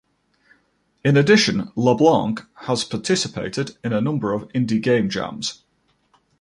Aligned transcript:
In 1.05 1.15
addition, 1.15 1.71
LeBlanc 1.75 2.41
has 2.65 2.83
participated 2.83 3.77
in 3.83 3.93
a 3.93 4.01
number 4.01 4.33
of 4.33 4.47
Indie 4.47 4.81
Game 4.81 5.11
Jams. 5.11 5.61